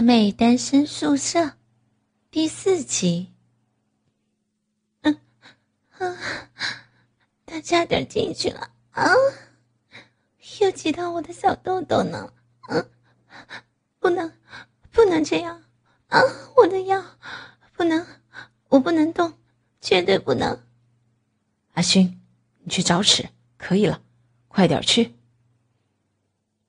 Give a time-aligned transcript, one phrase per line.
[0.00, 1.58] 辣妹单身宿舍
[2.30, 3.34] 第四集。
[5.02, 5.20] 嗯，
[5.98, 6.16] 啊，
[7.44, 9.12] 他差点进去了啊，
[10.58, 12.32] 又挤到我的小豆豆呢。
[12.70, 12.90] 嗯，
[13.98, 14.32] 不能，
[14.90, 15.62] 不能这样
[16.08, 16.18] 啊！
[16.56, 17.04] 我的腰，
[17.74, 18.06] 不能，
[18.70, 19.34] 我不能动，
[19.82, 20.58] 绝对不能。
[21.74, 22.22] 阿勋，
[22.60, 23.28] 你去找尺，
[23.58, 24.00] 可以了，
[24.48, 25.14] 快点去。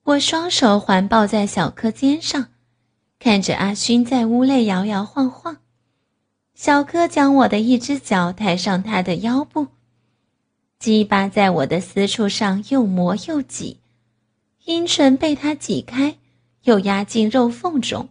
[0.02, 2.50] 我双手环抱在小柯肩上。
[3.22, 5.58] 看着阿勋在屋内摇摇晃晃，
[6.56, 9.68] 小柯将我的一只脚抬上他的腰部，
[10.80, 13.78] 鸡巴在我的私处上又磨又挤，
[14.64, 16.16] 阴唇被他挤开，
[16.64, 18.08] 又压进肉缝中。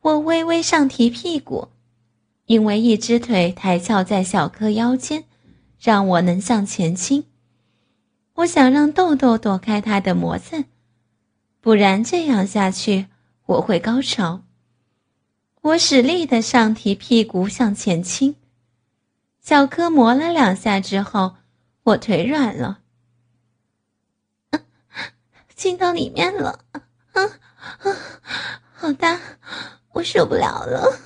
[0.00, 1.68] 我微微上提屁股，
[2.46, 5.24] 因为一只腿抬翘在小柯腰间，
[5.78, 7.24] 让我能向前倾。
[8.36, 10.64] 我想让豆豆躲开他的磨蹭，
[11.60, 13.08] 不然这样下去。
[13.46, 14.42] 我会高潮。
[15.62, 18.36] 我使力的上提屁股向前倾，
[19.40, 21.36] 小柯磨了两下之后，
[21.82, 22.80] 我腿软了，
[25.56, 27.96] 进到里面了，啊啊，
[28.74, 29.20] 好大，
[29.94, 31.00] 我受不了了，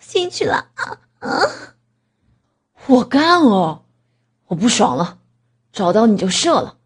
[0.00, 1.40] 进去了啊啊！
[2.88, 3.84] 我干哦，
[4.46, 5.18] 我不爽了，
[5.72, 6.78] 找到你就射了，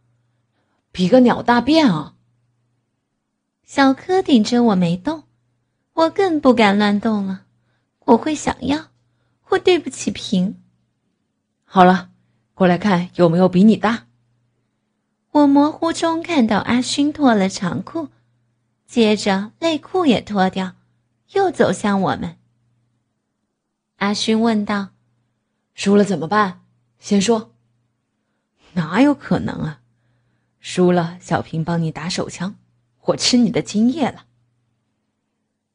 [0.91, 2.15] 比个鸟大便啊！
[3.73, 5.23] 小柯顶着我没动，
[5.93, 7.45] 我更不敢乱动了。
[8.01, 8.89] 我会想要，
[9.43, 10.61] 会对不起平。
[11.65, 12.11] 好了，
[12.53, 14.09] 过来看有没有比你大。
[15.31, 18.09] 我模糊中看到阿勋脱了长裤，
[18.89, 20.73] 接着内裤也脱掉，
[21.35, 22.39] 又走向我们。
[23.99, 24.89] 阿勋问道
[25.75, 26.65] ：“输了怎么办？
[26.99, 27.55] 先说。”
[28.75, 29.81] 哪有可能啊？
[30.59, 32.57] 输了，小平帮你打手枪。
[33.03, 34.27] 我吃你的精液了。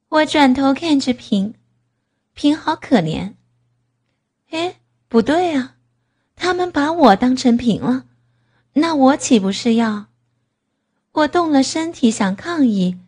[0.09, 1.55] 我转头看着平，
[2.33, 3.33] 平好可怜。
[4.51, 5.77] 哎，不对啊，
[6.35, 8.05] 他们把我当成平了，
[8.73, 10.07] 那我岂不是要？
[11.11, 12.99] 我动了身体想抗议，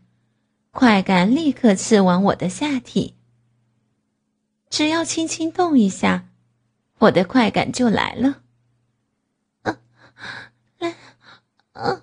[0.72, 3.16] 快感立刻刺往我的下体。
[4.70, 6.28] 只要轻轻动一下，
[7.00, 8.42] 我的快感就来了。
[9.62, 9.80] 啊，
[10.80, 10.96] 来，
[11.74, 12.02] 啊，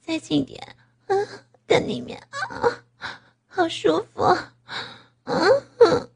[0.00, 0.76] 再近点。
[1.06, 1.28] 嗯，
[1.66, 2.84] 更里面啊，
[3.46, 4.36] 好舒服。
[5.24, 6.08] 嗯，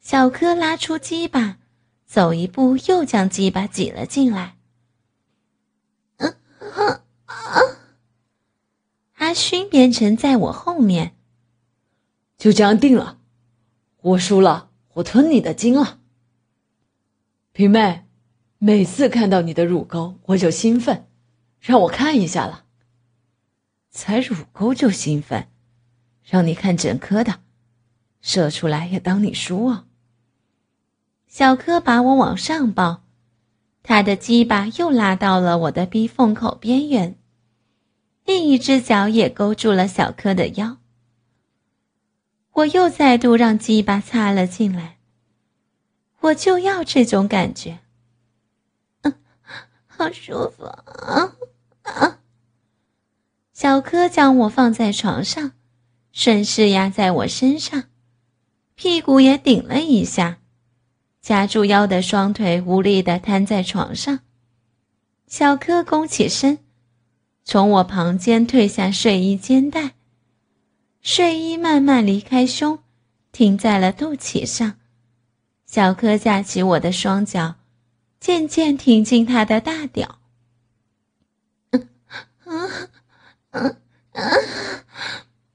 [0.00, 1.58] 小柯拉出鸡巴，
[2.06, 4.56] 走一步又将鸡巴挤了进来。
[6.16, 6.34] 嗯
[7.26, 7.56] 啊，
[9.16, 11.16] 阿勋变成在我后面。
[12.36, 13.18] 就这样定了，
[14.00, 16.00] 我输了，我吞你的精了。
[17.52, 18.06] 平妹，
[18.58, 21.06] 每次看到你的乳沟我就兴奋，
[21.60, 22.64] 让我看一下了。
[23.90, 25.48] 才乳沟就兴奋，
[26.24, 27.40] 让你看整颗的，
[28.20, 29.86] 射出来也当你输啊！
[31.26, 33.02] 小柯把我往上抱，
[33.82, 37.16] 他的鸡巴又拉到了我的逼缝口边缘，
[38.24, 40.78] 另一只脚也勾住了小柯的腰。
[42.52, 44.98] 我又再度让鸡巴插了进来，
[46.20, 47.78] 我就要这种感觉，
[49.02, 49.14] 嗯，
[49.86, 51.36] 好舒服啊
[51.82, 52.18] 啊！
[53.60, 55.52] 小柯将我放在床上，
[56.12, 57.90] 顺势压在我身上，
[58.74, 60.38] 屁股也顶了一下，
[61.20, 64.20] 夹住腰的双腿无力地瘫在床上。
[65.26, 66.60] 小柯弓起身，
[67.44, 69.92] 从我旁肩褪下睡衣肩带，
[71.02, 72.78] 睡衣慢慢离开胸，
[73.30, 74.76] 停在了肚脐上。
[75.66, 77.56] 小柯架起我的双脚，
[78.18, 80.18] 渐渐挺进他的大屌。
[81.72, 81.86] 嗯
[82.46, 82.88] 嗯。
[83.50, 83.76] 嗯
[84.12, 84.24] 嗯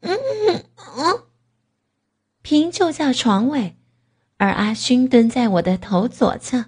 [0.02, 0.64] 嗯
[0.98, 1.24] 嗯，
[2.42, 3.76] 平就在床尾，
[4.38, 6.66] 而阿勋蹲在我的头左侧。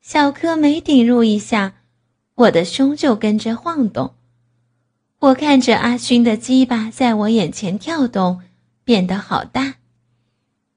[0.00, 1.74] 小柯每顶入一下，
[2.34, 4.14] 我的胸就跟着晃动。
[5.18, 8.42] 我看着阿勋的鸡巴在我眼前跳动，
[8.84, 9.74] 变得好大，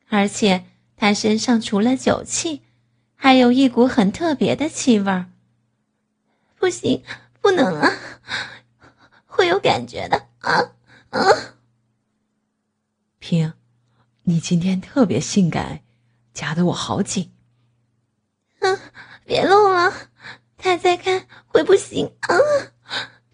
[0.09, 0.65] 而且
[0.97, 2.61] 他身上除了酒气，
[3.15, 5.27] 还有一股很特别的气味儿。
[6.59, 7.01] 不行，
[7.39, 7.91] 不能啊！
[9.43, 10.71] 会有感觉的啊
[11.09, 11.19] 啊！
[13.19, 13.51] 平，
[14.21, 15.83] 你今天特别性感，
[16.33, 17.33] 夹得我好紧。
[18.59, 18.79] 嗯，
[19.25, 19.91] 别弄了，
[20.55, 22.37] 他再看会不行啊，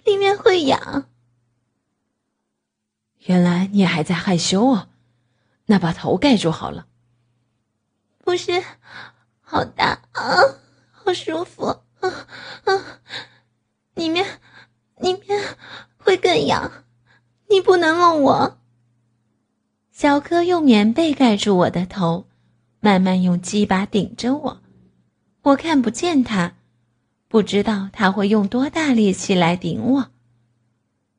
[0.03, 1.07] 里面会痒。
[3.19, 4.89] 原来你还在害羞啊？
[5.67, 6.87] 那把头盖住好了。
[8.17, 8.63] 不是，
[9.41, 10.25] 好大啊，
[10.91, 11.83] 好舒服啊
[12.65, 12.99] 啊！
[13.93, 14.41] 里面，
[14.97, 15.55] 里面。
[16.09, 16.85] 会更痒，
[17.49, 18.57] 你不能弄我。
[19.91, 22.25] 小柯用棉被盖住我的头，
[22.79, 24.61] 慢慢用鸡巴顶着我。
[25.43, 26.55] 我看不见他，
[27.27, 30.07] 不知道他会用多大力气来顶我。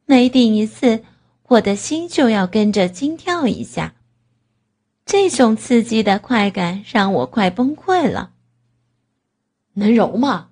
[0.06, 1.04] 每顶一次，
[1.44, 3.94] 我的心就要跟着惊跳一下。
[5.06, 8.32] 这种刺激的快感让我快崩溃了。
[9.75, 10.48] 能揉吗？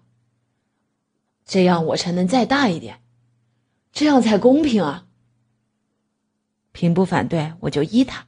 [1.44, 3.00] 这样我才能再大一点，
[3.92, 5.06] 这样才公平啊！
[6.72, 8.26] 平不反对，我就依他。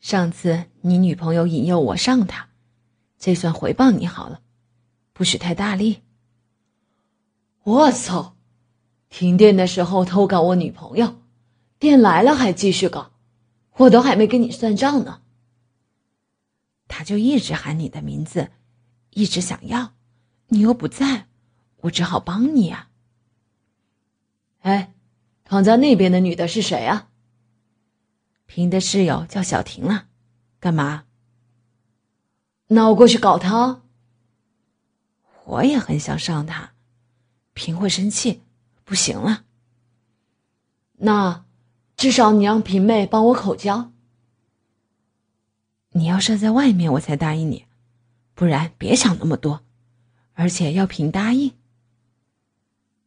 [0.00, 2.48] 上次你女朋友引诱我上他，
[3.18, 4.40] 这算回报你好了，
[5.12, 6.02] 不许太大力。
[7.64, 8.36] 我操！
[9.08, 11.20] 停电的时候偷搞我女朋友，
[11.78, 13.12] 电来了还继续搞。
[13.76, 15.20] 我都还没跟你算账呢，
[16.88, 18.50] 他就一直喊你的名字，
[19.10, 19.92] 一直想要，
[20.48, 21.28] 你又不在，
[21.82, 22.90] 我只好帮你啊。
[24.66, 24.92] 哎，
[25.44, 27.08] 躺在那边的女的是谁啊？
[28.46, 30.08] 平的室友叫小婷了，
[30.58, 31.04] 干嘛？
[32.66, 33.82] 那我过去搞她。
[35.44, 36.72] 我也很想上她，
[37.54, 38.42] 平会生气，
[38.84, 39.44] 不行了。
[40.94, 41.44] 那。
[41.96, 43.90] 至少你让平妹帮我口交。
[45.92, 47.64] 你要射在外面，我才答应你，
[48.34, 49.62] 不然别想那么多，
[50.34, 51.54] 而且要平答应。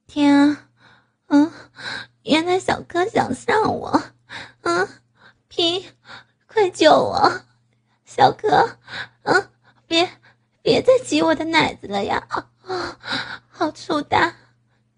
[0.08, 0.69] 天啊，
[1.30, 1.52] 嗯，
[2.24, 4.04] 原来小哥想上我，
[4.62, 4.88] 嗯，
[5.48, 5.84] 平，
[6.48, 7.42] 快救我，
[8.06, 8.78] 小哥，
[9.24, 9.50] 嗯，
[9.88, 10.10] 别，
[10.62, 13.00] 别再挤我的奶子了呀，啊，
[13.50, 14.36] 好粗大，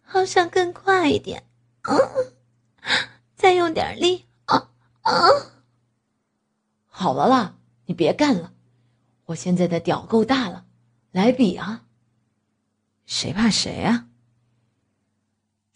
[0.04, 1.44] 好想更快一点，
[1.84, 2.34] 嗯。
[3.36, 4.70] 再用点力啊
[5.02, 5.12] 啊！
[6.86, 7.56] 好了啦，
[7.86, 8.54] 你别干了，
[9.26, 10.66] 我现在的屌够大了，
[11.12, 11.86] 来比啊！
[13.08, 14.08] 谁怕谁啊？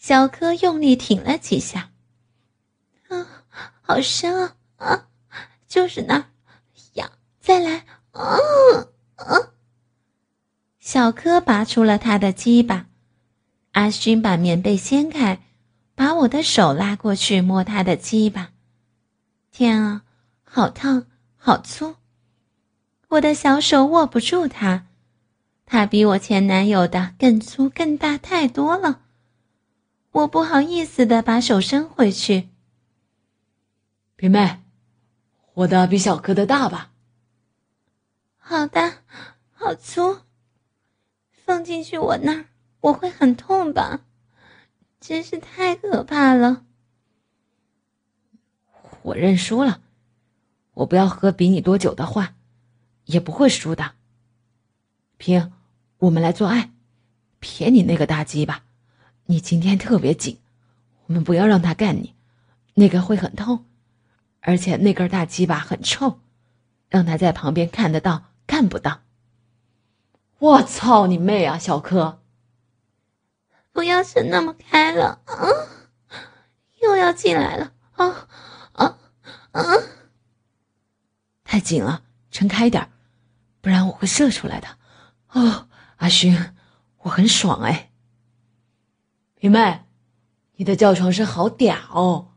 [0.07, 1.89] 小柯用力挺了几下，
[3.07, 3.25] 啊，
[3.81, 5.07] 好深啊啊！
[5.67, 6.25] 就是那儿，
[6.93, 8.37] 痒，再来啊
[9.15, 9.53] 啊！
[10.79, 12.85] 小柯拔出了他的鸡巴，
[13.71, 15.41] 阿勋把棉被掀开。
[15.95, 18.51] 把我的手拉过去摸他的鸡巴，
[19.51, 20.03] 天啊，
[20.43, 21.95] 好烫，好粗！
[23.07, 24.85] 我的小手握不住他，
[25.65, 29.01] 他比我前男友的更粗更大太多了。
[30.15, 32.47] 我不好意思的把手伸回去。
[34.15, 34.61] 平妹，
[35.53, 36.93] 我的比小柯的大吧？
[38.37, 38.99] 好大，
[39.51, 40.21] 好粗。
[41.43, 42.45] 放进去我那儿，
[42.79, 44.05] 我会很痛吧？
[45.01, 46.63] 真是太可怕了！
[49.01, 49.81] 我认输了，
[50.75, 52.35] 我不要喝比你多酒的话，
[53.03, 53.95] 也不会输的。
[55.17, 55.51] 平，
[55.97, 56.71] 我们来做爱，
[57.41, 58.64] 撇你那个大鸡巴，
[59.27, 60.39] 你今天特别紧，
[61.07, 62.13] 我们不要让他干你，
[62.75, 63.65] 那个会很痛，
[64.39, 66.19] 而且那根大鸡巴很臭，
[66.89, 69.01] 让他在旁边看得到，看不到。
[70.37, 72.21] 我操你妹啊，小柯！
[73.71, 75.35] 不要伸那么开了啊！
[76.81, 78.27] 又要进来了啊
[78.73, 78.97] 啊
[79.51, 79.61] 啊！
[81.43, 82.89] 太紧了，撑开点
[83.59, 84.67] 不然我会射出来的。
[85.31, 85.67] 哦，
[85.97, 86.53] 阿勋，
[86.99, 87.89] 我很爽哎。
[89.45, 89.83] 平妹，
[90.55, 92.33] 你的叫床声好嗲哦，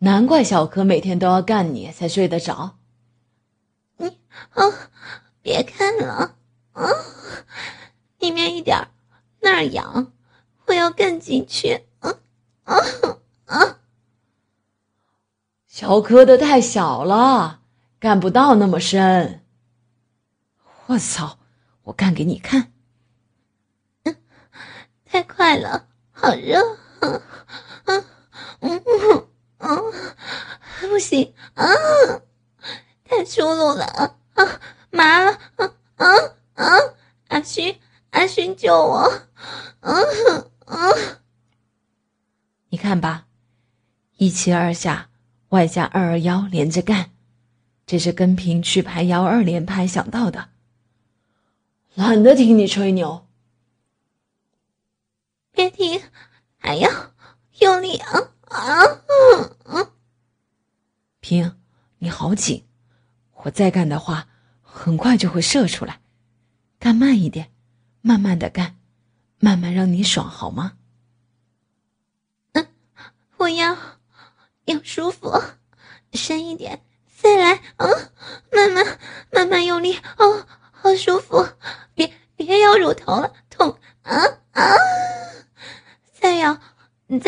[0.00, 2.76] 难怪小柯每天都要干你才睡得着。
[3.96, 4.62] 你啊，
[5.40, 6.36] 别看了
[6.72, 6.86] 啊，
[8.18, 8.88] 里面一点
[9.40, 10.12] 那儿痒。
[10.66, 12.12] 我要干进去，啊
[12.64, 12.76] 啊
[13.46, 13.78] 啊！
[15.66, 17.62] 小柯的太小了，
[17.98, 19.42] 干不到那么深。
[20.88, 21.38] 我操！
[21.84, 22.70] 我干给你看。
[24.02, 24.16] 嗯，
[25.06, 25.88] 太快了，
[26.24, 26.58] 好热，
[27.00, 27.20] 嗯
[28.60, 28.82] 嗯
[29.58, 29.92] 嗯，
[30.88, 31.66] 不行啊，
[33.04, 36.06] 太粗鲁了啊啊，麻了啊啊
[36.54, 36.64] 啊！
[37.28, 37.78] 阿勋，
[38.12, 39.12] 阿勋，救我！
[39.80, 40.50] 嗯。
[40.64, 40.88] 啊！
[42.70, 43.26] 你看吧，
[44.16, 45.10] 一七二下，
[45.50, 47.10] 外加二二幺连着干，
[47.84, 50.48] 这是跟平去排幺二连拍想到的。
[51.94, 53.26] 懒得听你吹牛，
[55.54, 56.02] 别停，
[56.58, 56.90] 还要
[57.60, 58.82] 用力啊啊！
[61.20, 61.56] 平，
[61.98, 62.66] 你好紧，
[63.44, 64.26] 我再干的话，
[64.60, 66.00] 很快就会射出来。
[66.80, 67.52] 干慢一点，
[68.00, 68.76] 慢慢的干。
[69.38, 70.72] 慢慢让你爽好吗？
[72.54, 72.66] 嗯，
[73.36, 73.76] 我要
[74.64, 75.40] 要舒服，
[76.14, 76.82] 深一点，
[77.16, 77.86] 再来啊！
[78.50, 78.98] 慢慢
[79.30, 81.46] 慢慢用力哦，好舒服！
[81.94, 84.16] 别别咬乳头了，痛啊
[84.52, 84.62] 啊！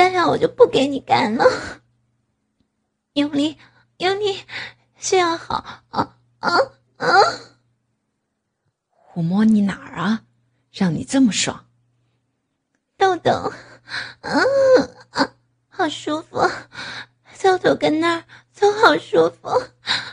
[0.06, 1.44] 再咬，再咬我就不给你干了。
[3.14, 3.58] 用力
[3.98, 4.44] 用力
[5.00, 6.56] 这样好啊啊
[6.96, 7.08] 啊！
[9.14, 10.22] 我摸你哪儿啊，
[10.70, 11.66] 让你这么爽？
[12.96, 13.52] 豆豆，
[14.20, 14.30] 啊
[15.10, 15.34] 啊，
[15.68, 16.38] 好舒服！
[17.42, 18.24] 豆豆跟那儿
[18.58, 19.48] 都好舒服，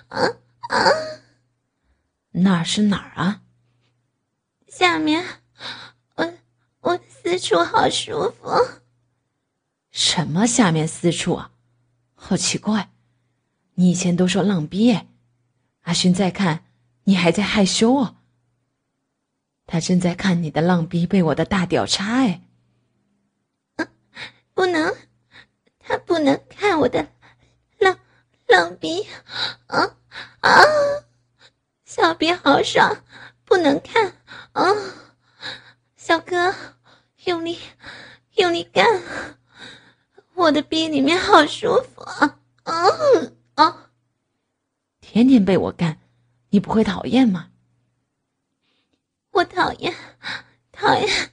[0.08, 0.26] 啊
[0.70, 0.90] 啊！
[2.32, 3.42] 那儿是哪儿啊？
[4.68, 5.24] 下面，
[6.16, 6.34] 我
[6.82, 8.50] 我四处好舒服。
[9.94, 11.52] 什么下面四处啊？
[12.16, 12.90] 好奇怪，
[13.76, 15.08] 你以前都说浪逼哎，
[15.84, 16.66] 阿勋在看，
[17.04, 18.16] 你还在害羞哦。
[19.68, 22.42] 他正在看你的浪逼被我的大屌插哎。
[24.56, 24.96] 不能，
[25.78, 27.08] 他不能看我的
[27.78, 28.00] 浪
[28.48, 29.08] 浪逼，
[29.68, 29.96] 啊
[30.40, 30.62] 啊！
[31.86, 33.04] 小逼好爽，
[33.46, 34.14] 不能看
[34.54, 34.64] 啊！
[35.96, 36.56] 小哥，
[37.26, 37.60] 用力
[38.36, 38.84] 用力干，
[40.36, 42.74] 我的逼里面好舒服啊啊
[43.56, 43.90] 啊！
[45.00, 46.00] 天天被我干，
[46.50, 47.50] 你不会讨厌吗？
[49.32, 49.94] 我讨厌，
[50.72, 51.32] 讨厌，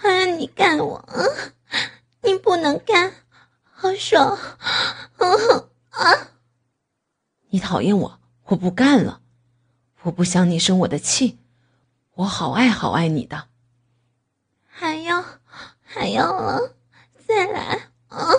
[0.00, 1.08] 讨厌你干我。
[2.22, 3.12] 你不能干，
[3.62, 4.38] 好爽，
[5.90, 6.28] 啊！
[7.48, 9.20] 你讨厌我，我不干了，
[10.02, 11.38] 我不想你生我的气，
[12.14, 13.48] 我好爱好爱你的，
[14.66, 15.24] 还要
[15.82, 16.58] 还要啊！
[17.26, 18.30] 再来啊！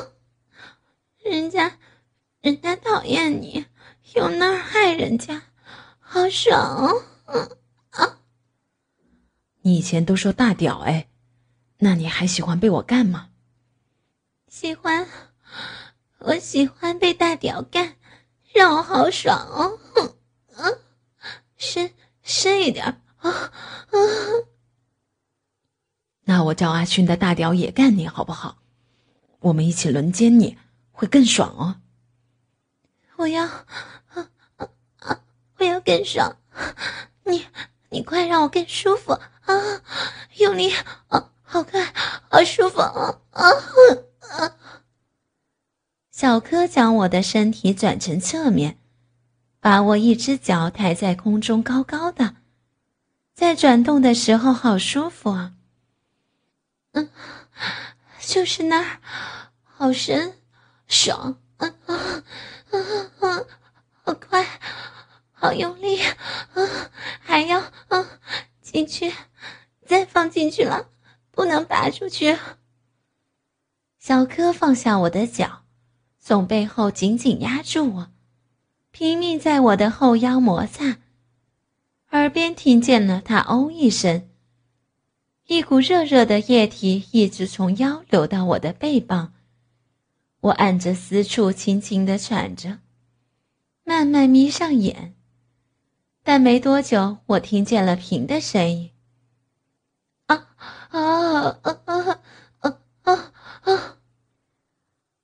[1.24, 1.77] 人家，
[2.41, 3.65] 人家讨厌你，
[4.13, 5.41] 用那儿害人家，
[6.00, 6.94] 好爽，
[7.91, 8.20] 啊！
[9.62, 11.10] 你以前都说大屌哎，
[11.79, 13.32] 那你还喜欢被我干吗？
[14.48, 15.08] 喜欢，
[16.20, 17.96] 我喜欢被大屌干，
[18.53, 19.79] 让我好爽哦！
[20.55, 20.70] 啊，
[21.58, 21.91] 深
[22.22, 22.86] 深一点
[23.17, 23.51] 啊啊！
[26.27, 28.60] 那我叫阿勋的大屌也干你好不好？
[29.46, 30.58] 我们一起轮奸你
[30.92, 31.82] 会更爽哦！
[33.18, 33.70] 我要啊
[34.08, 34.30] 啊
[34.98, 35.22] 啊！
[35.60, 36.36] 我要更爽！
[37.25, 37.46] 你
[37.90, 39.54] 你快让我更舒服啊！
[40.38, 40.74] 用力
[41.10, 41.30] 啊！
[41.44, 41.94] 好快，
[42.28, 44.58] 好舒服啊啊！
[46.10, 48.80] 小柯将我的身体转成侧面，
[49.60, 52.38] 把我一只脚抬在空中，高高的，
[53.36, 55.54] 在转动的时候好舒服啊！
[56.94, 57.10] 嗯，
[58.25, 59.00] 就是那儿，
[59.63, 60.34] 好深，
[60.88, 62.24] 爽，嗯嗯
[62.72, 63.48] 嗯嗯，
[64.03, 64.46] 好快，
[65.32, 66.00] 好用力，
[66.55, 66.70] 嗯，
[67.22, 68.05] 还要嗯
[68.62, 69.13] 进去，
[69.86, 70.89] 再放进去了，
[71.32, 72.38] 不能拔出去。
[74.00, 75.62] 小柯放下我的脚。
[76.20, 78.12] 从背后紧紧压住我，
[78.89, 80.98] 拼命在我的后腰摩擦，
[82.10, 84.27] 耳边听见了他“哦”一声，
[85.48, 89.34] 一股热热的液体一直从腰流到我的背膀，
[90.42, 92.80] 我按着私处轻轻的喘着，
[93.84, 95.14] 慢慢眯上眼，
[96.24, 98.92] 但没多久，我听见了平的声音
[100.28, 100.48] ：“啊
[100.90, 101.00] 啊
[101.62, 102.20] 啊啊
[102.60, 103.98] 啊啊啊！”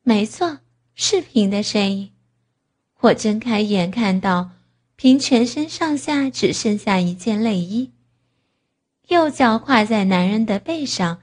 [0.04, 0.60] 没错。
[0.94, 2.12] 是平的声音，
[3.00, 4.51] 我睁开眼，看到
[4.96, 7.92] 平全身上下只剩下一件内衣，
[9.08, 11.22] 右脚跨在男人的背上，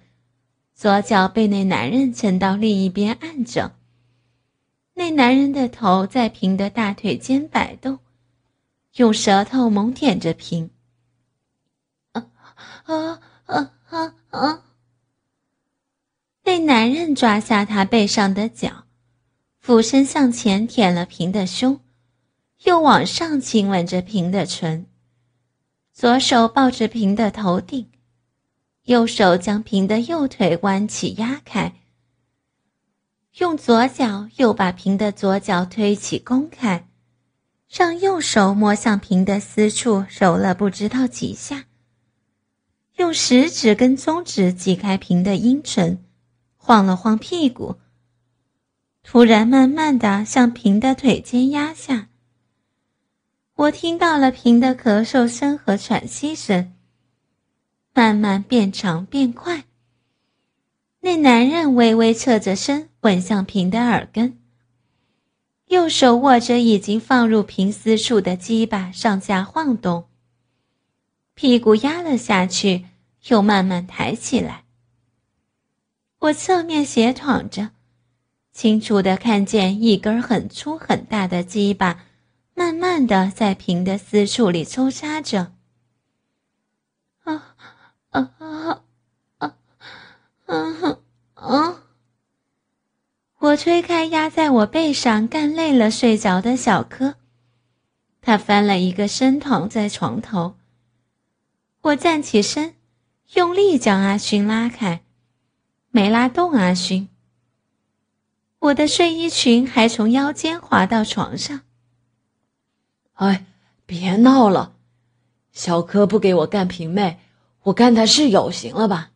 [0.75, 3.77] 左脚被那男人撑到另一边按着。
[4.95, 8.01] 那男人的头在平的大腿间摆动，
[8.97, 10.71] 用舌头猛舔着平。
[12.13, 12.27] 啊
[12.85, 14.63] 啊啊啊啊！
[16.45, 18.85] 那男人抓下他背上的脚。
[19.61, 21.81] 俯身向前舔了平的胸，
[22.65, 24.87] 又往上亲吻着平的唇。
[25.99, 27.91] 左手抱着平的头顶，
[28.85, 31.75] 右手将平的右腿弯起压开，
[33.39, 36.87] 用左脚又把平的左脚推起弓开，
[37.69, 41.65] 让右手摸向平的私处揉了不知道几下，
[42.99, 46.05] 用食指跟中指挤开平的阴唇，
[46.57, 47.75] 晃了晃屁股。
[49.03, 52.08] 突然，慢慢的向平的腿间压下。
[53.59, 56.75] 我听到了平的咳嗽声和喘息声，
[57.93, 59.65] 慢慢变长变快。
[61.01, 64.39] 那男人微微侧着身，吻向平的耳根，
[65.67, 70.05] 右手握着已经放入平私处的鸡巴上下晃动，
[71.35, 72.85] 屁股压了下去，
[73.27, 74.63] 又慢慢抬起来。
[76.21, 77.71] 我侧面斜躺着。
[78.53, 82.05] 清楚的看见一根很粗很大的鸡巴，
[82.59, 85.53] 慢慢的在平的私处里抽插着。
[87.23, 87.55] 啊
[88.11, 88.83] 啊啊
[89.39, 89.55] 啊
[90.47, 90.99] 啊
[91.35, 91.83] 啊！
[93.39, 97.15] 我推开压在我背上干累了睡着的小柯，
[98.21, 100.57] 他翻了一个身躺在床头。
[101.83, 102.75] 我站起身，
[103.35, 105.05] 用力将阿勋拉开，
[105.93, 107.09] 没拉动阿勋。
[108.59, 111.61] 我的睡衣裙还从腰间滑到床上。
[113.19, 113.47] 哎，
[113.87, 114.75] 别闹了，
[115.53, 117.21] 小柯不给我干平妹，
[117.63, 119.13] 我干他室友行了吧？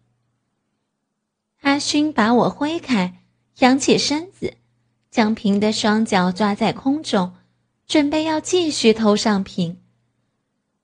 [1.63, 3.19] 阿勋把我挥开。
[3.59, 4.57] 扬起身子，
[5.11, 7.35] 将平的双脚抓在空中，
[7.87, 9.79] 准备要继续偷上平。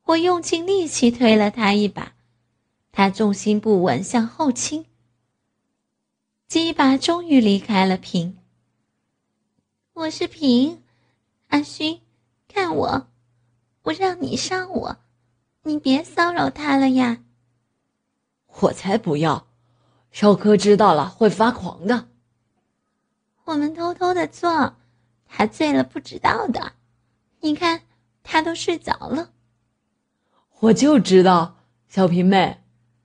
[0.05, 2.13] 我用尽力气推了他一把，
[2.93, 4.85] 他重心不稳，向后倾。
[6.47, 8.37] 鸡巴终于离开了平。
[9.95, 10.83] 我是平，
[11.49, 12.01] 阿勋，
[12.49, 13.07] 看我，
[13.83, 14.97] 我让你上我，
[15.63, 17.23] 你别骚扰他了呀。
[18.61, 19.47] 我才不要，
[20.11, 22.09] 小柯知道了会发狂的。
[23.45, 24.75] 我们偷偷的做，
[25.27, 26.73] 他醉了不知道的。
[27.41, 27.83] 你看，
[28.23, 29.31] 他都睡着了。
[30.61, 32.63] 我就知道，小平妹，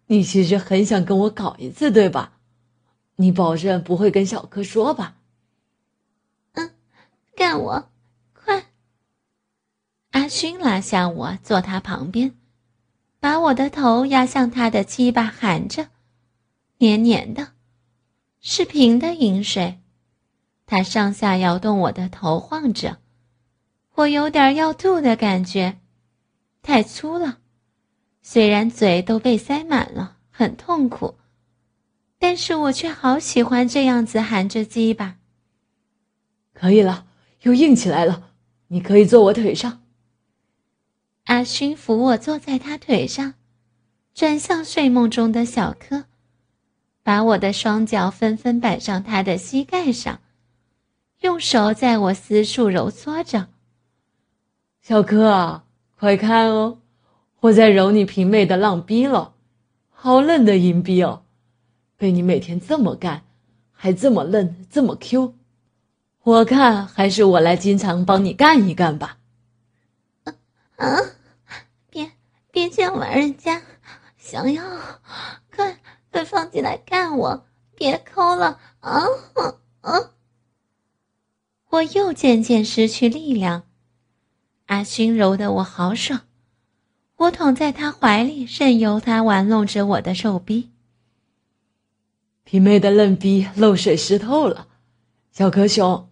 [0.07, 2.39] 你其实很想跟我搞一次，对吧？
[3.17, 5.17] 你保证不会跟小柯说吧？
[6.53, 6.71] 嗯，
[7.35, 7.89] 干我，快！
[10.13, 12.35] 阿勋拉下我，坐他旁边，
[13.19, 15.87] 把我的头压向他的鸡巴，含着，
[16.77, 17.53] 黏黏的，
[18.39, 19.79] 是平的饮水。
[20.67, 22.99] 他上下摇动我的头，晃着，
[23.95, 25.79] 我有点要吐的感觉，
[26.61, 27.39] 太粗了。
[28.21, 31.15] 虽然嘴都被塞满了，很痛苦，
[32.19, 35.17] 但是我却好喜欢这样子含着鸡巴。
[36.53, 37.07] 可以了，
[37.41, 38.29] 又硬起来了，
[38.67, 39.79] 你可以坐我腿上。
[41.25, 43.35] 阿勋扶我坐在他腿上，
[44.13, 46.03] 转向睡梦中的小柯，
[47.01, 50.19] 把我的双脚纷纷摆上他的膝盖上。
[51.21, 53.47] 用手在我私处揉搓着，
[54.81, 55.61] 小柯，
[55.97, 56.79] 快看哦，
[57.39, 59.33] 我在揉你平妹的浪逼了，
[59.89, 61.23] 好嫩的银逼哦，
[61.95, 63.23] 被你每天这么干，
[63.71, 65.33] 还这么嫩，这么 Q，
[66.23, 69.19] 我看还是我来经常帮你干一干吧。
[70.75, 70.97] 啊，
[71.89, 72.11] 别
[72.51, 73.61] 别这样玩人家，
[74.17, 74.63] 想要，
[75.55, 75.79] 快
[76.11, 79.03] 快放进来干我，别抠了啊
[79.81, 80.11] 啊！
[81.69, 83.63] 我又渐渐失去力量，
[84.67, 86.21] 阿勋揉得我好爽，
[87.17, 90.71] 我躺在他怀里，任由他玩弄着我的肉臂。
[92.43, 94.67] 皮妹的嫩逼漏水湿透了，
[95.31, 96.09] 小柯兄，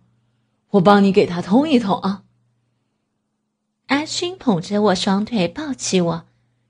[0.71, 2.23] 我帮你给他通一通啊。
[3.91, 6.25] 阿勋捧着我双腿，抱起我，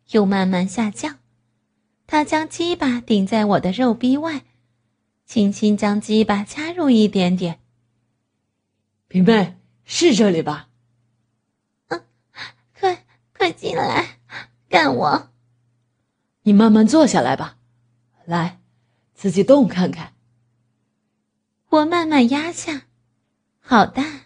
[0.09, 1.19] 又慢慢下降，
[2.07, 4.43] 他将鸡巴顶在我的肉壁外，
[5.27, 7.59] 轻轻将鸡巴插入一点点。
[9.07, 9.55] 平妹，
[9.85, 10.69] 是这里吧？
[11.89, 12.03] 嗯，
[12.79, 13.05] 快
[13.37, 14.17] 快进来，
[14.67, 15.29] 干我！
[16.41, 17.59] 你慢慢坐下来吧，
[18.25, 18.59] 来，
[19.13, 20.13] 自己动看看。
[21.69, 22.87] 我慢慢压下，
[23.59, 24.21] 好大，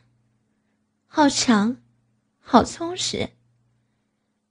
[1.07, 1.81] 好长，
[2.47, 3.31] 好充实。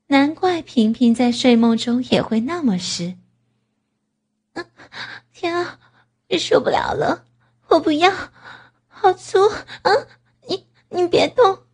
[0.09, 3.16] 难怪平平在睡梦中也会那么湿。
[4.54, 4.66] 嗯，
[5.33, 5.78] 天啊，
[6.38, 7.24] 受不了了，
[7.68, 8.12] 我不要，
[8.88, 9.38] 好粗
[9.83, 9.92] 啊！
[10.90, 11.64] 你别动，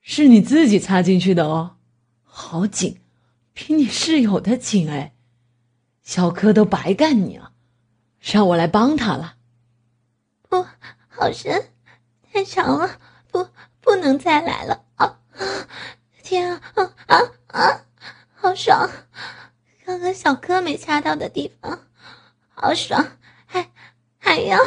[0.00, 1.76] 是你自己插进去的哦，
[2.22, 3.00] 好紧，
[3.52, 5.14] 比你室友的紧哎，
[6.02, 7.52] 小柯都白干你了，
[8.20, 9.36] 让我来帮他了。
[10.48, 10.64] 不，
[11.08, 11.70] 好深，
[12.30, 13.00] 太长了，
[13.32, 13.48] 不，
[13.86, 15.20] 不能再来了啊！
[16.24, 17.80] 天啊，啊啊啊！
[18.34, 18.90] 好爽，
[19.84, 21.86] 刚刚小哥没掐到的地方，
[22.52, 23.12] 好爽，
[23.46, 23.70] 还
[24.18, 24.58] 还要。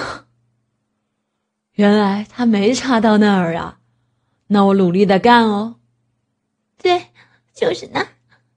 [1.73, 3.79] 原来他没插到那儿啊，
[4.47, 5.81] 那我努力的干哦。
[6.81, 7.07] 对，
[7.53, 8.07] 就是那儿。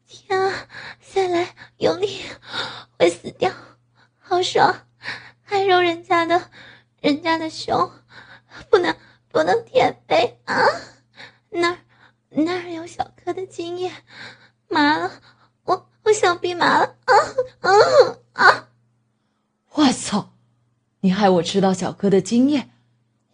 [0.06, 0.68] 天啊，
[1.00, 2.22] 再来用力，
[2.96, 3.50] 会死掉。
[4.20, 4.86] 好爽，
[5.42, 6.50] 还揉人家的，
[7.00, 7.90] 人家的胸，
[8.70, 8.94] 不能
[9.32, 10.54] 不能舔背啊！
[11.48, 11.78] 那儿
[12.28, 13.90] 那儿有小柯的精液，
[14.68, 15.10] 麻了，
[15.64, 17.14] 我我小臂麻了啊
[17.60, 17.70] 啊
[18.34, 18.68] 啊！
[19.70, 20.34] 我操，
[21.00, 22.68] 你害我吃到小柯的精液！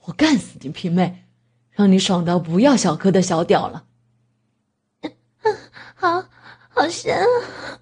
[0.04, 1.24] 我干死你平妹，
[1.70, 3.84] 让你爽到不要小柯的小屌了。
[5.96, 6.24] 好
[6.68, 7.80] 好深啊，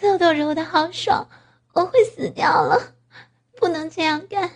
[0.00, 1.28] 肉都揉的好爽，
[1.74, 2.94] 我会死掉了，
[3.56, 4.50] 不能这样干。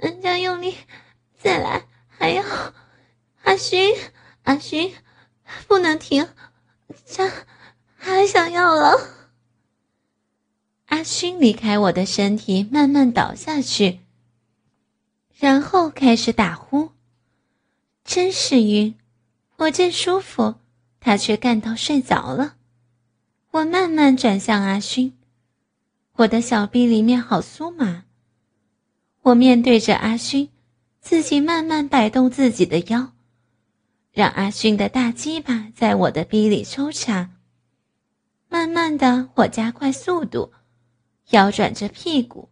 [0.00, 0.74] 人家用力，
[1.38, 2.42] 再来，还要
[3.42, 3.94] 阿勋，
[4.44, 4.94] 阿勋，
[5.68, 6.26] 不能停，
[7.04, 7.30] 这
[7.96, 8.98] 还想要了。
[10.86, 14.00] 阿勋离开我的身体，慢慢倒下去，
[15.38, 16.92] 然后开始打呼。
[18.02, 18.98] 真是晕，
[19.56, 20.54] 我正舒服，
[20.98, 22.56] 他却干到睡着了。
[23.50, 25.18] 我慢慢转向阿勋，
[26.14, 28.04] 我的小臂里面好酥麻。
[29.22, 30.48] 我面对着阿勋，
[31.00, 33.12] 自己慢慢摆动自己的腰，
[34.12, 37.30] 让阿勋的大鸡巴在我的逼里抽插。
[38.48, 40.52] 慢慢的，我加快速度，
[41.30, 42.48] 腰转着屁股，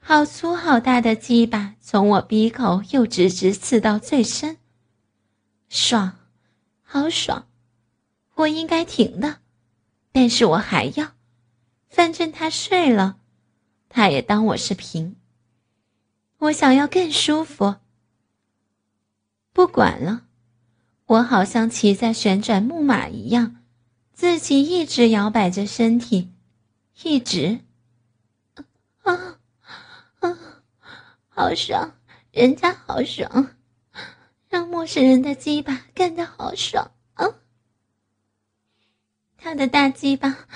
[0.00, 4.56] 好粗好大的鸡巴从我鼻口又直直刺到最深，
[5.68, 6.16] 爽，
[6.82, 7.46] 好爽！
[8.36, 9.40] 我应该停的，
[10.10, 11.12] 但是我还要，
[11.90, 13.18] 反正他睡了，
[13.90, 15.16] 他也当我是平。
[16.40, 17.76] 我想要更舒服。
[19.52, 20.22] 不管了，
[21.04, 23.62] 我好像骑在旋转木马一样，
[24.14, 26.32] 自己一直摇摆着身体，
[27.02, 27.60] 一直。
[29.02, 29.38] 啊
[30.20, 30.38] 啊，
[31.28, 31.92] 好爽，
[32.30, 33.56] 人家好爽，
[34.48, 37.26] 让陌生人的鸡巴干得好爽啊！
[39.36, 40.46] 他的大鸡巴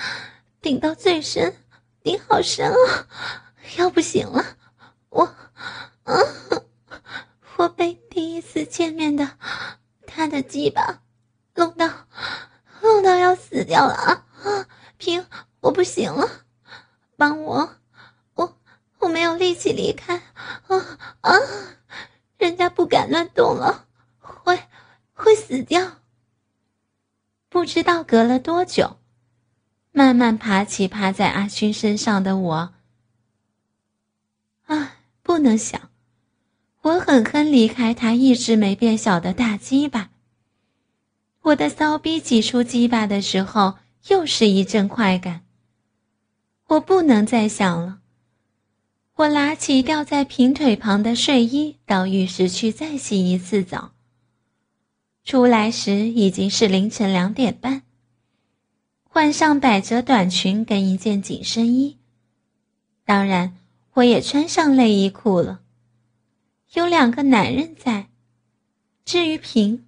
[0.61, 1.55] 顶到最深，
[2.01, 4.57] 顶好深啊，要不行了。
[5.09, 5.35] 我，
[7.57, 9.37] 我被第一次见面的
[10.05, 11.01] 他的鸡巴
[11.55, 11.89] 弄到，
[12.81, 14.25] 弄到要死掉了啊！
[14.97, 15.25] 平，
[15.61, 16.29] 我不行了，
[17.15, 17.77] 帮我，
[18.33, 18.57] 我
[18.99, 20.21] 我没有力气离开，
[20.67, 21.31] 啊啊！
[22.37, 23.87] 人家不敢乱动了，
[24.19, 24.59] 会
[25.13, 26.01] 会死掉。
[27.47, 28.99] 不知道隔了多久，
[29.91, 32.73] 慢慢爬起趴在阿勋身上的我，
[34.65, 34.94] 啊。
[35.35, 35.89] 不能想，
[36.81, 40.11] 我狠狠离开他一直没变小的大鸡巴。
[41.41, 43.75] 我的骚逼挤出鸡巴的时候，
[44.07, 45.41] 又是一阵快感。
[46.67, 47.99] 我不能再想了。
[49.15, 53.91] 我拿起吊在平腿旁的睡衣，到浴室去再洗一次澡。
[55.25, 57.81] 出来时已经是凌晨两点半。
[59.03, 61.97] 换上百褶短裙跟一件紧身衣，
[63.03, 63.57] 当然。
[63.95, 65.61] 我也穿上内衣裤了，
[66.73, 68.07] 有两个男人在。
[69.05, 69.85] 至于平，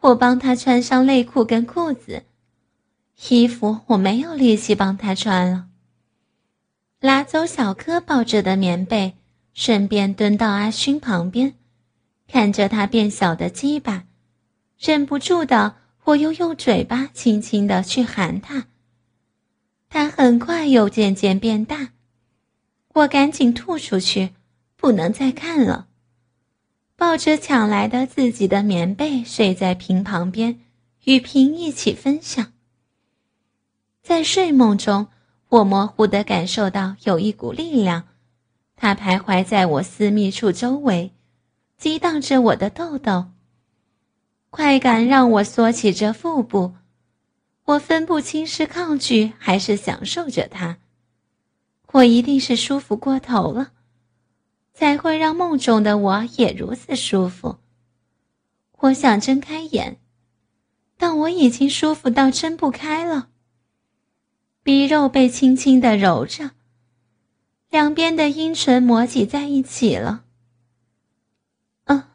[0.00, 2.24] 我帮他穿上内裤跟裤子，
[3.28, 5.66] 衣服我没有力气帮他穿了。
[7.00, 9.16] 拿走小柯抱着的棉被，
[9.52, 11.54] 顺便蹲到阿勋旁边，
[12.26, 14.06] 看着他变小的鸡巴，
[14.78, 18.68] 忍不住的，我又用嘴巴轻轻的去含他。
[19.90, 21.90] 他很快又渐渐变大。
[22.96, 24.30] 我赶紧吐出去，
[24.74, 25.88] 不能再看了。
[26.96, 30.60] 抱着抢来的自己的棉被，睡在瓶旁边，
[31.04, 32.54] 与瓶一起分享。
[34.02, 35.08] 在睡梦中，
[35.50, 38.04] 我模糊的感受到有一股力量，
[38.76, 41.12] 它徘徊在我私密处周围，
[41.76, 43.26] 激荡着我的痘痘。
[44.48, 46.72] 快感让我缩起着腹部，
[47.66, 50.78] 我分不清是抗拒还是享受着它。
[51.92, 53.72] 我一定是舒服过头了，
[54.74, 57.56] 才会让梦中的我也如此舒服。
[58.78, 59.98] 我想睁开眼，
[60.98, 63.28] 但我已经舒服到睁不开了。
[64.62, 66.50] 鼻肉被轻轻的揉着，
[67.70, 70.24] 两边的阴唇磨挤在一起了。
[71.84, 72.10] 啊，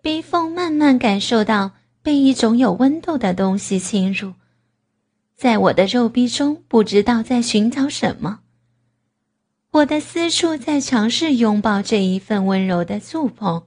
[0.00, 4.32] 鼻缝慢慢感受到被一种有温度的东西侵入，
[5.36, 8.40] 在我的肉壁中，不知道在寻找什么。
[9.72, 13.66] 我的私处在尝试拥抱这一份温柔的触碰，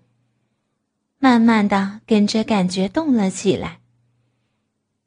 [1.17, 3.79] 慢慢的跟着感觉动了起来。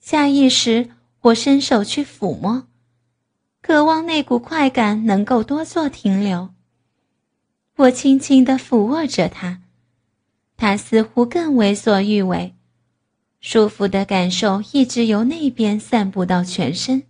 [0.01, 0.89] 下意识，
[1.21, 2.67] 我伸手去抚摸，
[3.61, 6.55] 渴望那股快感能够多做停留。
[7.77, 9.61] 我轻轻的抚握着他，
[10.57, 12.55] 他似乎更为所欲为，
[13.43, 17.03] 舒服的感受一直由那边散布到全身。